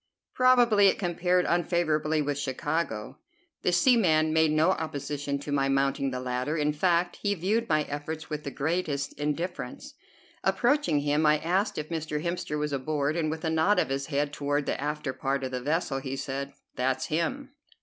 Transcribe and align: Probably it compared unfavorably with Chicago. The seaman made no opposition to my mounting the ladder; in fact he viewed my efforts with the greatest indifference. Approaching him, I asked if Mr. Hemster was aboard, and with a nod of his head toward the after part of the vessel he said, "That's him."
Probably 0.33 0.87
it 0.87 0.97
compared 0.97 1.45
unfavorably 1.47 2.23
with 2.23 2.39
Chicago. 2.39 3.19
The 3.61 3.71
seaman 3.71 4.33
made 4.33 4.49
no 4.49 4.71
opposition 4.71 5.37
to 5.37 5.51
my 5.51 5.69
mounting 5.69 6.09
the 6.09 6.19
ladder; 6.19 6.57
in 6.57 6.73
fact 6.73 7.17
he 7.17 7.35
viewed 7.35 7.69
my 7.69 7.83
efforts 7.83 8.27
with 8.27 8.43
the 8.43 8.49
greatest 8.49 9.13
indifference. 9.13 9.93
Approaching 10.43 11.01
him, 11.01 11.23
I 11.27 11.37
asked 11.37 11.77
if 11.77 11.89
Mr. 11.89 12.23
Hemster 12.25 12.57
was 12.57 12.73
aboard, 12.73 13.15
and 13.15 13.29
with 13.29 13.43
a 13.45 13.51
nod 13.51 13.77
of 13.77 13.89
his 13.89 14.07
head 14.07 14.33
toward 14.33 14.65
the 14.65 14.81
after 14.81 15.13
part 15.13 15.43
of 15.43 15.51
the 15.51 15.61
vessel 15.61 15.99
he 15.99 16.15
said, 16.15 16.53
"That's 16.75 17.05
him." 17.05 17.51